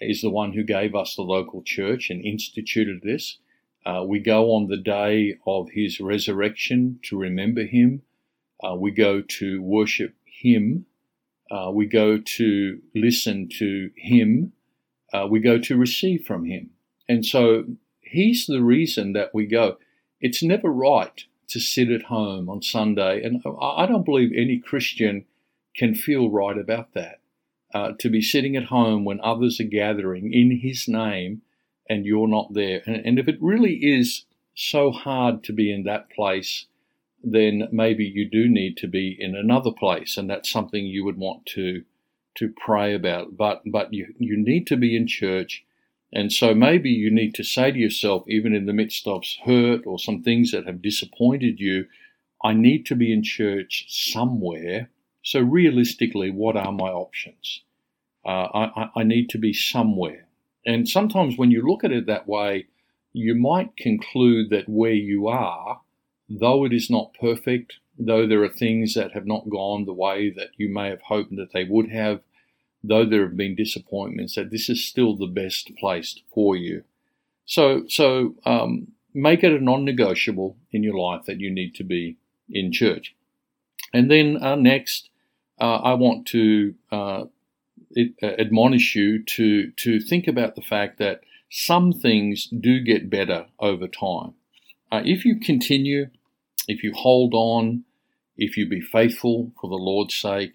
is 0.00 0.20
the 0.20 0.30
one 0.30 0.52
who 0.52 0.64
gave 0.64 0.94
us 0.94 1.14
the 1.14 1.22
local 1.22 1.62
church 1.62 2.10
and 2.10 2.24
instituted 2.24 3.02
this. 3.02 3.38
Uh, 3.86 4.02
we 4.06 4.18
go 4.18 4.52
on 4.52 4.66
the 4.66 4.78
day 4.78 5.36
of 5.46 5.70
his 5.70 6.00
resurrection 6.00 6.98
to 7.02 7.18
remember 7.18 7.64
him. 7.64 8.02
Uh, 8.62 8.74
we 8.74 8.90
go 8.90 9.20
to 9.20 9.62
worship 9.62 10.14
him. 10.40 10.86
Uh, 11.50 11.70
we 11.72 11.86
go 11.86 12.18
to 12.18 12.80
listen 12.94 13.48
to 13.58 13.90
him. 13.96 14.52
Uh, 15.12 15.26
we 15.30 15.40
go 15.40 15.58
to 15.58 15.76
receive 15.76 16.24
from 16.24 16.44
him. 16.44 16.70
And 17.08 17.24
so 17.24 17.64
he's 18.00 18.46
the 18.46 18.62
reason 18.62 19.12
that 19.12 19.34
we 19.34 19.46
go. 19.46 19.78
It's 20.20 20.42
never 20.42 20.70
right 20.70 21.24
to 21.48 21.60
sit 21.60 21.90
at 21.90 22.04
home 22.04 22.48
on 22.48 22.62
Sunday, 22.62 23.22
and 23.22 23.42
I 23.60 23.86
don't 23.86 24.04
believe 24.04 24.32
any 24.34 24.58
Christian 24.58 25.26
can 25.76 25.94
feel 25.94 26.30
right 26.30 26.56
about 26.56 26.94
that. 26.94 27.20
Uh, 27.74 27.92
to 27.98 28.08
be 28.08 28.22
sitting 28.22 28.54
at 28.56 28.66
home 28.66 29.04
when 29.04 29.20
others 29.20 29.58
are 29.58 29.64
gathering 29.64 30.32
in 30.32 30.60
his 30.60 30.86
name 30.86 31.42
and 31.88 32.06
you're 32.06 32.28
not 32.28 32.54
there. 32.54 32.82
And, 32.86 32.96
and 33.04 33.18
if 33.18 33.26
it 33.26 33.36
really 33.40 33.74
is 33.74 34.24
so 34.54 34.92
hard 34.92 35.42
to 35.44 35.52
be 35.52 35.72
in 35.72 35.82
that 35.82 36.08
place, 36.08 36.66
then 37.24 37.68
maybe 37.72 38.04
you 38.04 38.28
do 38.28 38.48
need 38.48 38.76
to 38.78 38.88
be 38.88 39.16
in 39.18 39.34
another 39.34 39.72
place, 39.72 40.16
and 40.16 40.28
that's 40.28 40.50
something 40.50 40.84
you 40.84 41.04
would 41.04 41.18
want 41.18 41.46
to 41.46 41.84
to 42.36 42.48
pray 42.48 42.94
about. 42.94 43.36
But 43.36 43.62
but 43.66 43.92
you 43.92 44.14
you 44.18 44.36
need 44.36 44.66
to 44.68 44.76
be 44.76 44.96
in 44.96 45.06
church, 45.06 45.64
and 46.12 46.32
so 46.32 46.54
maybe 46.54 46.90
you 46.90 47.10
need 47.10 47.34
to 47.34 47.44
say 47.44 47.70
to 47.72 47.78
yourself, 47.78 48.24
even 48.28 48.54
in 48.54 48.66
the 48.66 48.72
midst 48.72 49.06
of 49.06 49.24
hurt 49.44 49.86
or 49.86 49.98
some 49.98 50.22
things 50.22 50.52
that 50.52 50.66
have 50.66 50.82
disappointed 50.82 51.60
you, 51.60 51.86
I 52.42 52.52
need 52.52 52.86
to 52.86 52.96
be 52.96 53.12
in 53.12 53.22
church 53.22 53.86
somewhere. 53.88 54.90
So 55.22 55.40
realistically, 55.40 56.30
what 56.30 56.56
are 56.56 56.72
my 56.72 56.90
options? 56.90 57.62
Uh, 58.24 58.48
I, 58.54 58.90
I 58.96 59.02
need 59.02 59.28
to 59.30 59.38
be 59.38 59.52
somewhere. 59.52 60.26
And 60.66 60.88
sometimes 60.88 61.36
when 61.36 61.50
you 61.50 61.66
look 61.66 61.84
at 61.84 61.92
it 61.92 62.06
that 62.06 62.26
way, 62.26 62.66
you 63.12 63.34
might 63.34 63.76
conclude 63.76 64.50
that 64.50 64.68
where 64.68 64.92
you 64.92 65.28
are, 65.28 65.80
though 66.28 66.64
it 66.64 66.72
is 66.72 66.90
not 66.90 67.14
perfect, 67.20 67.74
though 67.98 68.26
there 68.26 68.42
are 68.42 68.48
things 68.48 68.94
that 68.94 69.12
have 69.12 69.26
not 69.26 69.48
gone 69.48 69.84
the 69.84 69.92
way 69.92 70.30
that 70.30 70.50
you 70.56 70.68
may 70.68 70.88
have 70.88 71.02
hoped 71.02 71.34
that 71.36 71.52
they 71.52 71.64
would 71.64 71.90
have, 71.90 72.20
though 72.82 73.04
there 73.04 73.22
have 73.22 73.36
been 73.36 73.54
disappointments, 73.54 74.34
that 74.34 74.50
this 74.50 74.68
is 74.68 74.84
still 74.84 75.16
the 75.16 75.26
best 75.26 75.74
place 75.76 76.20
for 76.32 76.56
you. 76.56 76.84
So, 77.46 77.84
so 77.88 78.34
um, 78.44 78.88
make 79.12 79.44
it 79.44 79.52
a 79.52 79.62
non-negotiable 79.62 80.56
in 80.72 80.82
your 80.82 80.98
life 80.98 81.26
that 81.26 81.40
you 81.40 81.50
need 81.50 81.74
to 81.76 81.84
be 81.84 82.16
in 82.50 82.72
church. 82.72 83.14
And 83.92 84.10
then 84.10 84.42
uh, 84.42 84.56
next, 84.56 85.10
uh, 85.60 85.76
I 85.76 85.94
want 85.94 86.26
to 86.28 86.74
uh, 86.90 87.24
uh, 87.96 88.26
admonish 88.38 88.96
you 88.96 89.22
to 89.22 89.70
to 89.70 90.00
think 90.00 90.26
about 90.26 90.56
the 90.56 90.62
fact 90.62 90.98
that 90.98 91.20
some 91.48 91.92
things 91.92 92.46
do 92.46 92.80
get 92.80 93.08
better 93.08 93.46
over 93.60 93.86
time. 93.86 94.34
Uh, 94.94 95.02
if 95.04 95.24
you 95.24 95.40
continue, 95.40 96.08
if 96.68 96.84
you 96.84 96.92
hold 96.92 97.34
on, 97.34 97.82
if 98.36 98.56
you 98.56 98.68
be 98.68 98.80
faithful 98.80 99.50
for 99.60 99.68
the 99.68 99.74
Lord's 99.74 100.14
sake, 100.14 100.52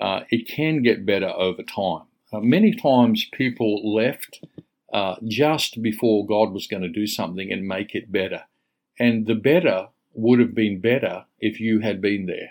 uh, 0.00 0.20
it 0.30 0.46
can 0.46 0.82
get 0.82 1.04
better 1.04 1.30
over 1.30 1.64
time. 1.64 2.04
Uh, 2.32 2.38
many 2.38 2.72
times 2.74 3.26
people 3.32 3.92
left 3.92 4.44
uh, 4.92 5.16
just 5.26 5.82
before 5.82 6.24
God 6.24 6.52
was 6.52 6.68
going 6.68 6.84
to 6.84 6.88
do 6.88 7.08
something 7.08 7.50
and 7.50 7.66
make 7.66 7.92
it 7.96 8.12
better. 8.12 8.44
And 9.00 9.26
the 9.26 9.34
better 9.34 9.88
would 10.14 10.38
have 10.38 10.54
been 10.54 10.80
better 10.80 11.24
if 11.40 11.58
you 11.58 11.80
had 11.80 12.00
been 12.00 12.26
there 12.26 12.50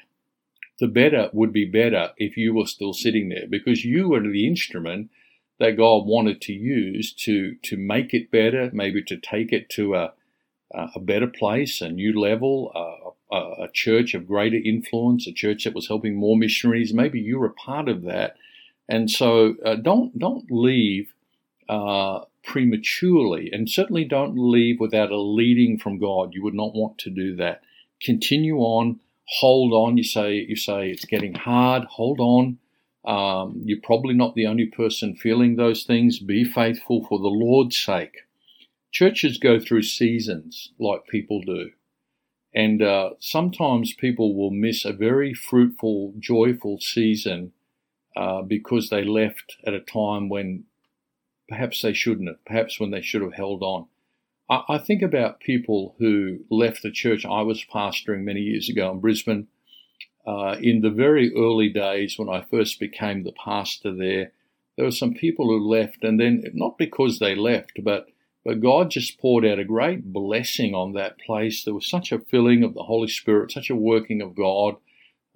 the 0.82 0.88
better 0.88 1.30
would 1.32 1.54
be 1.54 1.64
better 1.64 2.10
if 2.18 2.36
you 2.36 2.56
were 2.56 2.66
still 2.66 2.92
sitting 2.92 3.30
there 3.30 3.46
because 3.48 3.86
you 3.86 4.10
were 4.10 4.20
the 4.20 4.48
instrument 4.48 5.12
that 5.60 5.78
God 5.78 6.08
wanted 6.08 6.42
to 6.42 6.54
use 6.54 7.14
to 7.26 7.56
to 7.64 7.78
make 7.78 8.16
it 8.16 8.32
better, 8.32 8.72
maybe 8.74 9.04
to 9.04 9.16
take 9.16 9.54
it 9.54 9.70
to 9.70 9.94
a 9.94 10.14
a 10.74 11.00
better 11.00 11.28
place, 11.28 11.82
a 11.82 11.90
new 11.90 12.20
level, 12.20 12.72
a, 12.76 13.36
a, 13.36 13.64
a 13.64 13.72
church 13.74 14.14
of 14.14 14.28
greater 14.28 14.58
influence, 14.64 15.28
a 15.28 15.34
church 15.34 15.64
that 15.64 15.74
was 15.74 15.88
helping 15.88 16.16
more 16.16 16.38
missionaries. 16.38 16.94
Maybe 16.94 17.20
you 17.20 17.40
were 17.40 17.48
a 17.48 17.54
part 17.54 17.90
of 17.90 18.04
that, 18.04 18.36
and 18.88 19.10
so 19.10 19.56
uh, 19.66 19.76
don't 19.76 20.18
don't 20.18 20.50
leave 20.50 21.14
uh, 21.70 22.22
prematurely, 22.44 23.50
and 23.52 23.70
certainly 23.70 24.06
don't 24.06 24.36
leave 24.38 24.80
without 24.80 25.12
a 25.12 25.20
leading 25.20 25.78
from 25.78 26.00
God. 26.00 26.34
You 26.34 26.44
would 26.44 26.54
not 26.54 26.74
want 26.74 26.98
to 27.00 27.10
do 27.10 27.36
that. 27.38 27.62
Continue 28.02 28.58
on 28.58 29.00
hold 29.40 29.74
on. 29.74 29.98
You 29.98 30.04
say 30.04 30.46
you 30.48 30.56
say 30.56 30.90
it's 30.90 31.06
getting 31.06 31.34
hard. 31.34 31.84
Hold 31.86 32.20
on. 32.20 32.58
Um, 33.04 33.62
you're 33.66 33.82
probably 33.82 34.14
not 34.14 34.36
the 34.36 34.46
only 34.46 34.68
person 34.68 35.16
feeling 35.16 35.56
those 35.56 35.84
things. 35.84 36.20
Be 36.20 36.44
faithful 36.44 37.06
for 37.08 37.18
the 37.18 37.28
Lord's 37.28 37.78
sake. 37.78 38.16
Churches 38.92 39.38
go 39.38 39.60
through 39.60 39.84
seasons 39.84 40.72
like 40.80 41.08
people 41.08 41.42
do. 41.42 41.72
And 42.54 42.82
uh, 42.82 43.12
sometimes 43.20 43.94
people 43.94 44.36
will 44.36 44.52
miss 44.52 44.84
a 44.84 44.92
very 44.92 45.34
fruitful, 45.34 46.14
joyful 46.20 46.80
season 46.82 47.54
uh, 48.16 48.42
because 48.42 48.90
they 48.90 49.06
left 49.06 49.56
at 49.66 49.74
a 49.74 49.80
time 49.80 50.28
when 50.28 50.66
perhaps 51.48 51.82
they 51.82 51.94
shouldn't 51.94 52.28
have, 52.28 52.44
perhaps 52.46 52.80
when 52.80 52.92
they 52.92 53.02
should 53.02 53.22
have 53.22 53.34
held 53.34 53.64
on. 53.64 53.88
I, 54.50 54.80
think 54.80 55.02
about 55.02 55.40
people 55.40 55.96
who 55.98 56.40
left 56.50 56.84
the 56.84 56.92
church 56.92 57.26
I 57.26 57.42
was 57.42 57.64
pastoring 57.64 58.24
many 58.24 58.42
years 58.42 58.68
ago 58.68 58.92
in 58.92 59.00
Brisbane. 59.00 59.48
Uh, 60.28 60.58
in 60.62 60.82
the 60.82 60.90
very 60.90 61.34
early 61.34 61.70
days 61.70 62.20
when 62.20 62.28
I 62.28 62.42
first 62.42 62.78
became 62.78 63.24
the 63.24 63.32
pastor 63.32 63.96
there, 63.96 64.34
there 64.76 64.86
were 64.86 64.92
some 64.92 65.14
people 65.14 65.46
who 65.48 65.70
left, 65.70 66.04
and 66.04 66.20
then 66.20 66.44
not 66.54 66.78
because 66.78 67.20
they 67.20 67.34
left, 67.34 67.82
but 67.82 68.08
but 68.44 68.60
God 68.60 68.90
just 68.90 69.20
poured 69.20 69.46
out 69.46 69.60
a 69.60 69.64
great 69.64 70.12
blessing 70.12 70.74
on 70.74 70.94
that 70.94 71.20
place. 71.20 71.64
There 71.64 71.74
was 71.74 71.88
such 71.88 72.12
a 72.12 72.20
filling 72.20 72.64
of 72.64 72.74
the 72.74 72.84
Holy 72.84 73.08
Spirit, 73.08 73.52
such 73.52 73.70
a 73.70 73.76
working 73.76 74.22
of 74.22 74.36
God. 74.36 74.76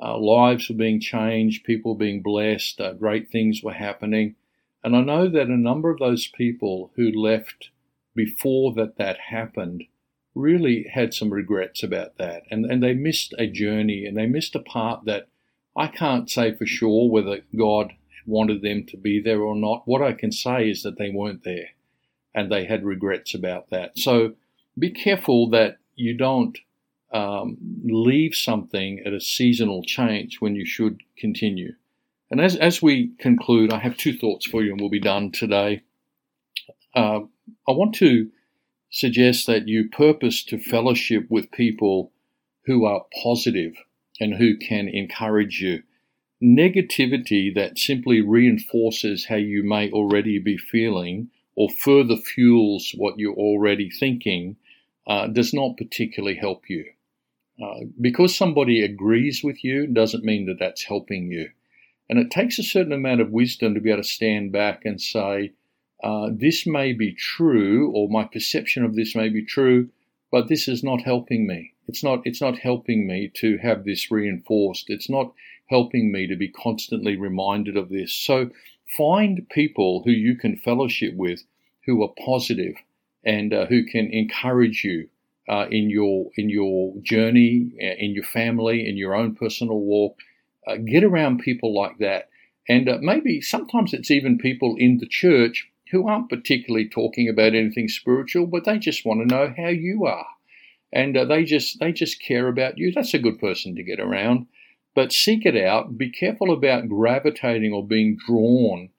Uh, 0.02 0.18
lives 0.18 0.68
were 0.68 0.76
being 0.76 1.00
changed, 1.00 1.64
people 1.64 1.96
being 1.96 2.22
blessed, 2.22 2.82
uh, 2.82 2.94
great 2.94 3.30
things 3.30 3.62
were 3.64 3.74
happening. 3.74 4.36
And 4.84 4.96
I 4.96 5.02
know 5.02 5.30
that 5.30 5.48
a 5.48 5.58
number 5.58 5.90
of 5.90 6.00
those 6.00 6.28
people 6.28 6.92
who 6.96 7.12
left 7.12 7.70
before 8.14 8.74
that 8.74 8.98
that 8.98 9.18
happened 9.30 9.84
really 10.34 10.88
had 10.92 11.14
some 11.14 11.32
regrets 11.32 11.82
about 11.82 12.18
that. 12.18 12.44
And, 12.52 12.66
and 12.66 12.84
they 12.84 12.94
missed 12.94 13.34
a 13.38 13.48
journey 13.48 14.06
and 14.06 14.18
they 14.18 14.26
missed 14.26 14.56
a 14.56 14.60
part 14.60 15.06
that 15.06 15.28
I 15.78 15.88
can't 15.88 16.30
say 16.30 16.54
for 16.56 16.66
sure 16.66 17.10
whether 17.10 17.42
God 17.58 17.94
wanted 18.26 18.62
them 18.62 18.86
to 18.88 18.98
be 18.98 19.22
there 19.22 19.42
or 19.42 19.56
not. 19.56 19.84
What 19.86 20.02
I 20.02 20.12
can 20.14 20.32
say 20.32 20.70
is 20.70 20.84
that 20.84 20.98
they 20.98 21.10
weren't 21.10 21.44
there 21.44 21.70
and 22.36 22.52
they 22.52 22.66
had 22.66 22.84
regrets 22.84 23.34
about 23.34 23.70
that. 23.72 23.98
So 23.98 24.34
be 24.78 24.92
careful 24.92 25.50
that 25.52 25.78
you 25.96 26.16
don't 26.16 26.58
um, 27.12 27.58
leave 27.86 28.36
something 28.36 29.02
at 29.06 29.14
a 29.14 29.22
seasonal 29.22 29.84
change 29.84 30.42
when 30.42 30.54
you 30.56 30.66
should 30.66 31.02
continue. 31.18 31.74
And 32.30 32.42
as, 32.42 32.58
as 32.58 32.82
we 32.82 33.12
conclude, 33.20 33.72
I 33.72 33.80
have 33.80 33.96
two 33.96 34.18
thoughts 34.18 34.46
for 34.46 34.62
you 34.62 34.72
and 34.72 34.82
we'll 34.82 34.90
be 34.90 35.00
done 35.00 35.32
today. 35.32 35.82
Uh, 36.94 37.22
I 37.68 37.72
want 37.72 37.96
to 37.96 38.30
suggest 38.90 39.48
that 39.48 39.68
you 39.68 39.90
purpose 39.90 40.44
to 40.46 40.60
fellowship 40.60 41.28
with 41.30 41.52
people 41.52 42.12
who 42.66 42.84
are 42.84 43.06
positive 43.24 43.74
and 44.20 44.36
who 44.36 44.58
can 44.58 44.90
encourage 44.90 45.62
you. 45.62 45.84
Negativity 46.44 47.54
that 47.56 47.78
simply 47.78 48.22
reinforces 48.22 49.28
how 49.28 49.36
you 49.36 49.64
may 49.64 49.90
already 49.92 50.40
be 50.40 50.58
feeling 50.58 51.30
or 51.56 51.70
further 51.70 52.18
fuels 52.18 52.94
what 52.98 53.18
you're 53.18 53.36
already 53.36 53.90
thinking 53.90 54.58
uh, 55.08 55.28
does 55.28 55.54
not 55.54 55.78
particularly 55.78 56.36
help 56.36 56.70
you. 56.70 56.86
Uh, 57.64 57.86
because 58.02 58.36
somebody 58.36 58.84
agrees 58.84 59.42
with 59.44 59.64
you 59.64 59.88
doesn't 59.88 60.26
mean 60.26 60.46
that 60.46 60.60
that's 60.60 60.84
helping 60.84 61.32
you. 61.32 61.50
And 62.10 62.20
it 62.20 62.30
takes 62.30 62.60
a 62.60 62.64
certain 62.64 62.92
amount 62.92 63.22
of 63.22 63.32
wisdom 63.32 63.74
to 63.74 63.80
be 63.80 63.90
able 63.90 64.04
to 64.04 64.08
stand 64.08 64.52
back 64.52 64.82
and 64.84 65.02
say, 65.02 65.54
uh, 66.04 66.30
this 66.32 66.68
may 66.68 66.92
be 66.92 67.14
true, 67.14 67.92
or 67.96 68.10
my 68.10 68.26
perception 68.26 68.84
of 68.84 68.96
this 68.96 69.16
may 69.16 69.30
be 69.30 69.44
true, 69.44 69.90
but 70.32 70.50
this 70.50 70.68
is 70.68 70.84
not 70.84 71.02
helping 71.02 71.48
me. 71.48 71.74
It's 71.88 72.04
not, 72.04 72.22
it's 72.26 72.42
not 72.42 72.60
helping 72.60 73.08
me 73.08 73.32
to 73.36 73.58
have 73.60 73.86
this 73.86 74.12
reinforced. 74.12 74.90
It's 74.90 75.10
not 75.10 75.34
helping 75.68 76.12
me 76.12 76.28
to 76.28 76.36
be 76.36 76.50
constantly 76.50 77.16
reminded 77.16 77.78
of 77.78 77.90
this. 77.90 78.12
So 78.12 78.52
find 78.86 79.48
people 79.50 80.04
who 80.06 80.12
you 80.12 80.36
can 80.36 80.58
fellowship 80.58 81.14
with 81.16 81.44
who 81.86 82.04
are 82.04 82.14
positive 82.24 82.76
and 83.24 83.54
uh, 83.54 83.66
who 83.66 83.84
can 83.84 84.08
encourage 84.12 84.84
you 84.84 85.10
uh, 85.48 85.68
in 85.70 85.90
your 85.90 86.32
in 86.38 86.50
your 86.50 86.94
journey, 87.02 87.72
uh, 87.82 87.96
in 87.98 88.14
your 88.14 88.24
family, 88.24 88.88
in 88.88 88.98
your 88.98 89.16
own 89.16 89.36
personal 89.36 89.80
walk. 89.80 90.20
Uh, 90.68 90.78
get 90.78 91.04
around 91.04 91.40
people 91.40 91.76
like 91.76 91.98
that, 92.00 92.30
and 92.68 92.90
uh, 92.90 92.98
maybe 93.02 93.40
sometimes 93.40 93.94
it's 93.94 94.10
even 94.10 94.38
people 94.38 94.76
in 94.80 94.98
the 94.98 95.08
church 95.08 95.70
who 95.92 96.08
aren't 96.08 96.30
particularly 96.30 96.90
talking 96.90 97.30
about 97.30 97.54
anything 97.54 97.88
spiritual, 97.88 98.48
but 98.48 98.66
they 98.66 98.80
just 98.80 99.06
want 99.06 99.22
to 99.22 99.36
know 99.36 99.54
how 99.56 99.68
you 99.68 100.06
are, 100.06 100.26
and 100.92 101.16
uh, 101.16 101.26
they 101.26 101.44
just 101.44 101.80
they 101.80 101.92
just 101.92 102.22
care 102.22 102.48
about 102.48 102.78
you. 102.78 102.92
That's 102.92 103.14
a 103.14 103.20
good 103.20 103.40
person 103.40 103.76
to 103.76 103.84
get 103.84 104.00
around. 104.00 104.48
But 104.96 105.12
seek 105.12 105.46
it 105.46 105.58
out. 105.58 105.98
Be 105.98 106.10
careful 106.10 106.52
about 106.52 106.90
gravitating 106.90 107.74
or 107.74 107.86
being 107.86 108.18
drawn 108.26 108.90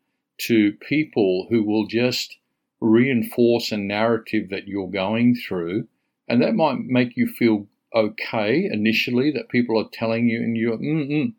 to 0.42 0.72
people 0.74 1.46
who 1.48 1.62
will 1.64 1.86
just 1.86 2.36
reinforce 2.80 3.72
a 3.72 3.78
narrative 3.78 4.50
that 4.50 4.68
you're 4.68 4.90
going 4.90 5.34
through, 5.34 5.88
and 6.28 6.42
that 6.42 6.54
might 6.54 6.80
make 6.80 7.16
you 7.16 7.26
feel 7.26 7.66
okay 7.94 8.68
initially 8.70 9.30
that 9.30 9.48
people 9.48 9.80
are 9.80 9.88
telling 9.90 10.28
you, 10.28 10.40
and 10.40 10.56
you 10.56 10.70
mm 10.72 11.32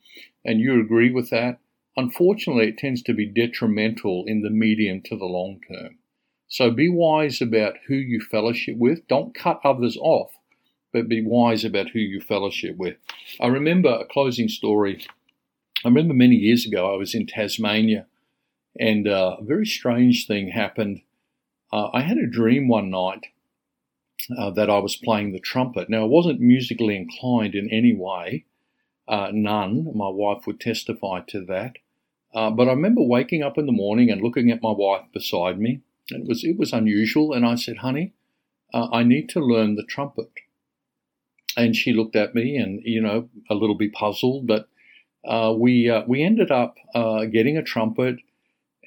and 0.43 0.59
you 0.59 0.79
agree 0.79 1.11
with 1.11 1.29
that. 1.29 1.59
Unfortunately, 1.95 2.69
it 2.69 2.77
tends 2.77 3.03
to 3.03 3.13
be 3.13 3.25
detrimental 3.25 4.23
in 4.25 4.41
the 4.41 4.49
medium 4.49 5.01
to 5.01 5.17
the 5.17 5.25
long 5.25 5.59
term. 5.67 5.97
So 6.47 6.71
be 6.71 6.89
wise 6.89 7.41
about 7.41 7.75
who 7.87 7.95
you 7.95 8.21
fellowship 8.21 8.77
with. 8.77 9.07
Don't 9.07 9.35
cut 9.35 9.59
others 9.65 9.97
off, 9.97 10.31
but 10.97 11.07
be 11.07 11.23
wise 11.23 11.63
about 11.63 11.89
who 11.89 11.99
you 11.99 12.19
fellowship 12.19 12.75
with. 12.75 12.95
I 13.39 13.47
remember 13.47 13.89
a 13.89 14.05
closing 14.05 14.49
story. 14.49 15.05
I 15.85 15.89
remember 15.89 16.15
many 16.15 16.35
years 16.35 16.65
ago, 16.65 16.91
I 16.91 16.97
was 16.97 17.13
in 17.13 17.27
Tasmania, 17.27 18.07
and 18.79 19.07
uh, 19.07 19.37
a 19.39 19.43
very 19.43 19.65
strange 19.67 20.25
thing 20.25 20.49
happened. 20.49 21.01
Uh, 21.71 21.89
I 21.93 22.01
had 22.01 22.17
a 22.17 22.25
dream 22.25 22.67
one 22.67 22.89
night 22.89 23.27
uh, 24.35 24.49
that 24.51 24.71
I 24.71 24.79
was 24.79 24.95
playing 24.95 25.33
the 25.33 25.39
trumpet. 25.39 25.87
Now, 25.87 26.01
I 26.01 26.07
wasn't 26.07 26.39
musically 26.39 26.95
inclined 26.95 27.53
in 27.53 27.69
any 27.69 27.93
way, 27.93 28.45
uh, 29.07 29.29
none. 29.31 29.91
My 29.93 30.09
wife 30.09 30.47
would 30.47 30.59
testify 30.59 31.21
to 31.27 31.45
that. 31.45 31.73
Uh, 32.33 32.49
but 32.49 32.67
I 32.67 32.71
remember 32.71 33.01
waking 33.03 33.43
up 33.43 33.57
in 33.59 33.67
the 33.67 33.71
morning 33.71 34.09
and 34.09 34.21
looking 34.21 34.49
at 34.49 34.63
my 34.63 34.71
wife 34.71 35.05
beside 35.13 35.59
me. 35.59 35.81
And 36.09 36.23
it 36.23 36.27
was 36.27 36.43
it 36.43 36.57
was 36.57 36.73
unusual, 36.73 37.33
and 37.33 37.45
I 37.45 37.55
said, 37.55 37.77
"Honey, 37.77 38.13
uh, 38.73 38.87
I 38.91 39.03
need 39.03 39.29
to 39.29 39.39
learn 39.39 39.75
the 39.75 39.83
trumpet." 39.83 40.29
And 41.57 41.75
she 41.75 41.91
looked 41.91 42.15
at 42.15 42.35
me, 42.35 42.55
and 42.55 42.81
you 42.85 43.01
know, 43.01 43.29
a 43.49 43.55
little 43.55 43.75
bit 43.75 43.93
puzzled. 43.93 44.47
But 44.47 44.69
uh, 45.27 45.53
we 45.57 45.89
uh, 45.89 46.03
we 46.07 46.23
ended 46.23 46.51
up 46.51 46.77
uh, 46.95 47.25
getting 47.25 47.57
a 47.57 47.63
trumpet, 47.63 48.17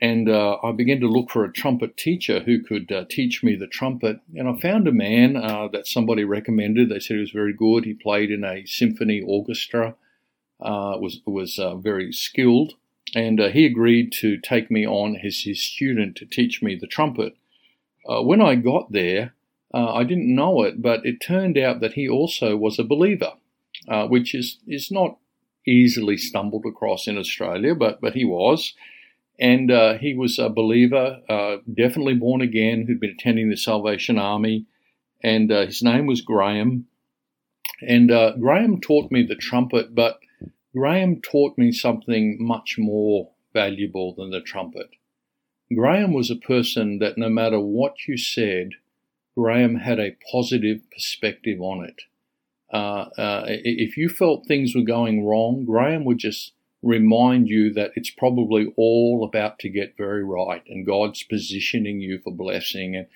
and 0.01 0.29
uh, 0.29 0.57
I 0.63 0.73
began 0.73 1.01
to 1.01 1.09
look 1.09 1.31
for 1.31 1.45
a 1.45 1.53
trumpet 1.53 1.97
teacher 1.97 2.41
who 2.41 2.63
could 2.63 2.91
teach 3.11 3.43
me 3.43 3.57
the 3.57 3.67
trumpet. 3.67 4.21
And 4.35 4.49
I 4.49 4.59
found 4.61 4.89
a 4.89 4.93
man 4.93 5.35
that 5.35 5.87
somebody 5.87 6.25
recommended. 6.25 6.89
They 6.89 7.01
said 7.01 7.17
he 7.17 7.21
was 7.21 7.33
very 7.33 7.53
good. 7.53 7.85
He 7.85 7.95
played 7.95 8.31
in 8.31 8.45
a 8.45 8.65
symphony 8.65 9.21
orchestra. 9.21 9.97
was 10.61 11.21
was 11.27 11.61
very 11.83 12.13
skilled 12.13 12.75
and 13.15 13.41
uh, 13.41 13.49
he 13.49 13.67
agreed 13.67 14.13
to 14.13 14.39
take 14.39 14.71
me 14.71 14.87
on 14.87 15.17
as 15.17 15.43
his 15.43 15.63
student 15.63 16.17
to 16.17 16.27
teach 16.27 16.63
me 16.63 16.75
the 16.75 16.87
trumpet. 16.87 17.35
Uh, 18.09 18.23
when 18.23 18.41
I 18.41 18.55
got 18.55 18.93
there, 18.93 19.35
uh, 19.73 19.93
I 19.93 20.05
didn't 20.05 20.35
know 20.35 20.63
it, 20.63 20.83
but 20.83 21.05
it 21.05 21.21
turned 21.21 21.57
out 21.57 21.81
that 21.81 21.95
he 21.95 22.09
also 22.09 22.57
was 22.57 22.79
a 22.79 22.85
believer, 22.85 23.33
uh, 23.89 24.07
which 24.07 24.35
is, 24.35 24.59
is 24.67 24.91
not 24.91 25.19
easily 25.67 26.17
stumbled 26.17 26.65
across 26.67 27.07
in 27.07 27.17
Australia, 27.17 27.75
but, 27.75 28.01
but 28.01 28.15
he 28.15 28.25
was. 28.25 28.75
And 29.39 29.71
uh, 29.71 29.95
he 29.99 30.15
was 30.15 30.39
a 30.39 30.51
believer, 30.51 31.21
uh, 31.29 31.57
definitely 31.73 32.15
born 32.15 32.41
again, 32.41 32.85
who'd 32.87 33.01
been 33.01 33.17
attending 33.19 33.49
the 33.49 33.57
Salvation 33.57 34.19
Army, 34.19 34.67
and 35.23 35.51
his 35.51 35.83
name 35.83 36.07
was 36.07 36.21
Graham. 36.21 36.87
And 37.81 38.09
Graham 38.41 38.81
taught 38.81 39.11
me 39.11 39.23
the 39.23 39.35
trumpet, 39.35 39.95
but 39.95 40.19
Graham 40.75 41.21
taught 41.21 41.59
me 41.59 41.73
something 41.73 42.37
much 42.41 42.77
more 42.79 43.31
valuable 43.53 44.15
than 44.15 44.31
the 44.31 44.41
trumpet. 44.41 44.91
Graham 45.75 46.13
was 46.13 46.31
a 46.31 46.37
person 46.37 46.99
that 46.99 47.17
no 47.17 47.29
matter 47.29 47.61
what 47.61 48.07
you 48.07 48.17
said, 48.17 48.71
Graham 49.41 49.77
had 49.77 49.99
a 49.99 50.17
positive 50.31 50.83
perspective 50.93 51.61
on 51.61 51.85
it. 51.85 52.03
Uh, 52.73 53.09
uh, 53.19 53.45
if 53.49 53.97
you 53.97 54.09
felt 54.09 54.47
things 54.47 54.75
were 54.75 54.83
going 54.83 55.25
wrong, 55.25 55.65
Graham 55.65 56.05
would 56.05 56.19
just 56.19 56.53
remind 56.83 57.49
you 57.49 57.73
that 57.73 57.93
it's 57.95 58.11
probably 58.11 58.73
all 58.77 59.25
about 59.25 59.59
to 59.61 59.69
get 59.69 59.97
very 59.97 60.23
right 60.23 60.63
and 60.69 60.87
God's 60.87 61.23
positioning 61.23 62.01
you 62.01 62.19
for 62.19 62.33
blessing. 62.33 62.97
And, 62.97 63.07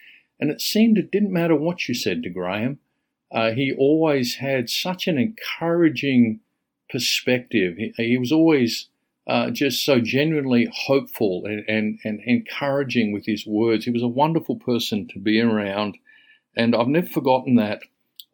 and 0.40 0.50
it 0.50 0.60
seemed 0.60 0.98
it 0.98 1.10
didn't 1.10 1.32
matter 1.32 1.56
what 1.56 1.88
you 1.88 1.94
said 1.94 2.22
to 2.22 2.30
Graham. 2.30 2.78
Uh, 3.30 3.50
he 3.52 3.74
always 3.76 4.36
had 4.36 4.70
such 4.70 5.06
an 5.06 5.18
encouraging 5.18 6.40
perspective. 6.90 7.76
He, 7.76 7.92
he 7.96 8.18
was 8.18 8.32
always 8.32 8.88
uh, 9.26 9.50
just 9.50 9.84
so 9.84 10.00
genuinely 10.00 10.68
hopeful 10.72 11.44
and, 11.46 11.64
and, 11.68 11.98
and 12.04 12.20
encouraging 12.24 13.12
with 13.12 13.26
his 13.26 13.46
words. 13.46 13.84
He 13.84 13.90
was 13.90 14.02
a 14.02 14.08
wonderful 14.08 14.56
person 14.56 15.08
to 15.08 15.18
be 15.18 15.40
around, 15.40 15.96
and 16.56 16.74
I've 16.74 16.88
never 16.88 17.06
forgotten 17.06 17.56
that. 17.56 17.80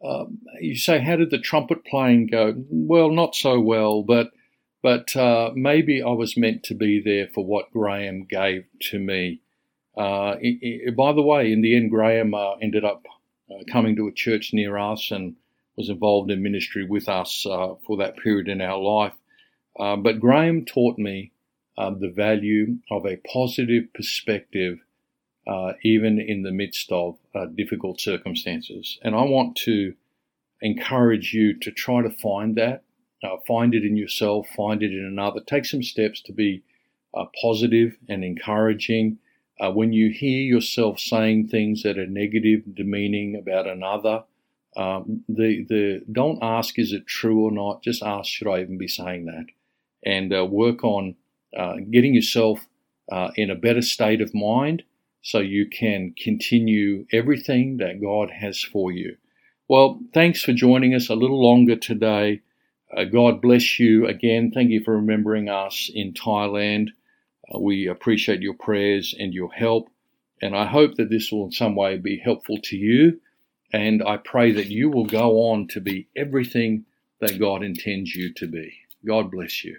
Um, 0.03 0.39
you 0.59 0.75
say, 0.75 0.99
how 0.99 1.15
did 1.15 1.29
the 1.29 1.39
trumpet 1.39 1.85
playing 1.85 2.27
go? 2.27 2.53
Well, 2.69 3.11
not 3.11 3.35
so 3.35 3.59
well, 3.59 4.03
but 4.03 4.31
but 4.81 5.15
uh, 5.15 5.51
maybe 5.53 6.01
I 6.01 6.09
was 6.09 6.35
meant 6.35 6.63
to 6.63 6.73
be 6.73 7.01
there 7.01 7.27
for 7.27 7.45
what 7.45 7.71
Graham 7.71 8.25
gave 8.27 8.65
to 8.89 8.99
me. 8.99 9.41
Uh, 9.95 10.35
it, 10.41 10.57
it, 10.61 10.95
by 10.95 11.13
the 11.13 11.21
way, 11.21 11.51
in 11.51 11.61
the 11.61 11.75
end, 11.75 11.91
Graham 11.91 12.33
uh, 12.33 12.55
ended 12.55 12.83
up 12.83 13.05
uh, 13.51 13.63
coming 13.71 13.95
to 13.97 14.07
a 14.07 14.11
church 14.11 14.53
near 14.53 14.77
us 14.77 15.11
and 15.11 15.35
was 15.77 15.89
involved 15.89 16.31
in 16.31 16.41
ministry 16.41 16.85
with 16.85 17.07
us 17.07 17.45
uh, 17.45 17.75
for 17.85 17.97
that 17.97 18.17
period 18.17 18.47
in 18.47 18.61
our 18.61 18.79
life. 18.79 19.13
Uh, 19.79 19.95
but 19.95 20.19
Graham 20.19 20.65
taught 20.65 20.97
me 20.97 21.31
the 21.77 22.13
value 22.15 22.77
of 22.91 23.07
a 23.07 23.17
positive 23.17 23.91
perspective, 23.95 24.77
uh, 25.51 25.73
even 25.83 26.17
in 26.19 26.43
the 26.43 26.51
midst 26.51 26.91
of 26.91 27.17
uh, 27.35 27.45
difficult 27.45 27.99
circumstances. 27.99 28.97
And 29.01 29.15
I 29.15 29.23
want 29.23 29.57
to 29.67 29.93
encourage 30.61 31.33
you 31.33 31.57
to 31.59 31.71
try 31.71 32.01
to 32.01 32.09
find 32.09 32.55
that, 32.55 32.83
uh, 33.23 33.35
find 33.45 33.73
it 33.73 33.83
in 33.83 33.97
yourself, 33.97 34.47
find 34.55 34.81
it 34.81 34.91
in 34.91 35.05
another. 35.05 35.41
Take 35.45 35.65
some 35.65 35.83
steps 35.83 36.21
to 36.21 36.33
be 36.33 36.63
positive 37.41 37.97
and 38.07 38.23
encouraging. 38.23 39.17
when 39.73 39.91
you 39.93 40.09
hear 40.09 40.41
yourself 40.41 40.99
saying 40.99 41.47
things 41.47 41.83
that 41.83 41.97
are 41.97 42.07
negative, 42.07 42.61
demeaning 42.73 43.35
about 43.35 43.67
another, 43.67 44.23
um, 44.77 45.23
the 45.27 45.65
the 45.67 46.01
don't 46.11 46.39
ask 46.41 46.79
is 46.79 46.93
it 46.93 47.05
true 47.05 47.39
or 47.45 47.51
not. 47.51 47.83
Just 47.83 48.01
ask 48.01 48.27
should 48.29 48.47
I 48.47 48.61
even 48.61 48.77
be 48.77 48.87
saying 48.87 49.25
that, 49.25 49.47
and 50.05 50.33
uh, 50.33 50.45
work 50.45 50.83
on 50.83 51.15
uh, 51.57 51.75
getting 51.91 52.13
yourself 52.13 52.65
uh, 53.11 53.31
in 53.35 53.49
a 53.49 53.55
better 53.67 53.81
state 53.81 54.21
of 54.21 54.33
mind 54.33 54.83
so 55.21 55.39
you 55.39 55.67
can 55.67 56.13
continue 56.21 57.05
everything 57.11 57.77
that 57.77 58.01
God 58.01 58.31
has 58.31 58.61
for 58.61 58.91
you. 58.91 59.17
Well, 59.67 59.99
thanks 60.13 60.43
for 60.43 60.53
joining 60.53 60.93
us 60.93 61.09
a 61.09 61.15
little 61.15 61.41
longer 61.41 61.75
today. 61.75 62.41
Uh, 62.95 63.05
God 63.05 63.41
bless 63.41 63.79
you 63.79 64.07
again. 64.07 64.51
Thank 64.51 64.71
you 64.71 64.83
for 64.83 64.95
remembering 64.95 65.49
us 65.49 65.89
in 65.93 66.13
Thailand. 66.13 66.89
Uh, 67.53 67.59
we 67.59 67.87
appreciate 67.87 68.41
your 68.41 68.55
prayers 68.55 69.15
and 69.17 69.33
your 69.33 69.51
help, 69.51 69.89
and 70.41 70.55
I 70.55 70.65
hope 70.65 70.95
that 70.95 71.09
this 71.09 71.31
will 71.31 71.45
in 71.45 71.51
some 71.51 71.75
way 71.75 71.97
be 71.97 72.17
helpful 72.17 72.57
to 72.63 72.75
you 72.75 73.19
and 73.73 74.03
I 74.03 74.17
pray 74.17 74.51
that 74.51 74.67
you 74.67 74.89
will 74.89 75.05
go 75.05 75.49
on 75.51 75.67
to 75.69 75.79
be 75.79 76.07
everything 76.15 76.85
that 77.19 77.39
God 77.39 77.63
intends 77.63 78.15
you 78.15 78.33
to 78.33 78.47
be. 78.47 78.73
God 79.05 79.31
bless 79.31 79.63
you. 79.63 79.77